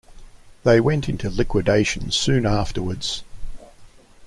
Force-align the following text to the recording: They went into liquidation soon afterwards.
They 0.63 0.81
went 0.81 1.07
into 1.07 1.29
liquidation 1.29 2.09
soon 2.09 2.43
afterwards. 2.47 3.23